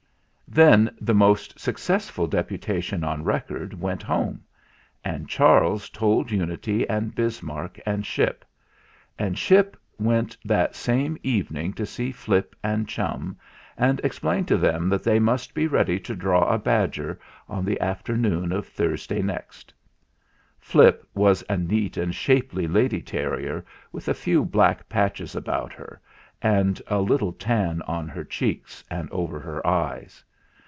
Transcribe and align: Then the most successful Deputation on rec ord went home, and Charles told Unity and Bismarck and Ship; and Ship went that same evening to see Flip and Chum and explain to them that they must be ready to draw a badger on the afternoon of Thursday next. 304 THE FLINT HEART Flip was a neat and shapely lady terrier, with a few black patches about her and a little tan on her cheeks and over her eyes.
Then 0.53 0.93
the 0.99 1.13
most 1.13 1.57
successful 1.57 2.27
Deputation 2.27 3.05
on 3.05 3.23
rec 3.23 3.49
ord 3.49 3.73
went 3.79 4.03
home, 4.03 4.43
and 5.01 5.29
Charles 5.29 5.89
told 5.89 6.29
Unity 6.29 6.85
and 6.89 7.15
Bismarck 7.15 7.79
and 7.85 8.05
Ship; 8.05 8.43
and 9.17 9.37
Ship 9.39 9.77
went 9.97 10.35
that 10.43 10.75
same 10.75 11.17
evening 11.23 11.71
to 11.75 11.85
see 11.85 12.11
Flip 12.11 12.53
and 12.61 12.85
Chum 12.85 13.37
and 13.77 14.01
explain 14.03 14.43
to 14.47 14.57
them 14.57 14.89
that 14.89 15.05
they 15.05 15.19
must 15.19 15.53
be 15.53 15.67
ready 15.67 16.01
to 16.01 16.17
draw 16.17 16.43
a 16.49 16.57
badger 16.59 17.17
on 17.47 17.63
the 17.63 17.79
afternoon 17.79 18.51
of 18.51 18.67
Thursday 18.67 19.21
next. 19.21 19.73
304 20.59 20.67
THE 20.67 20.67
FLINT 20.67 20.83
HEART 20.83 20.95
Flip 21.05 21.09
was 21.15 21.43
a 21.47 21.57
neat 21.57 21.95
and 21.95 22.13
shapely 22.13 22.67
lady 22.67 23.01
terrier, 23.01 23.63
with 23.93 24.09
a 24.09 24.13
few 24.13 24.43
black 24.43 24.89
patches 24.89 25.33
about 25.33 25.71
her 25.71 26.01
and 26.41 26.81
a 26.87 26.99
little 26.99 27.31
tan 27.31 27.81
on 27.83 28.09
her 28.09 28.25
cheeks 28.25 28.83
and 28.91 29.09
over 29.11 29.39
her 29.39 29.65
eyes. 29.65 30.21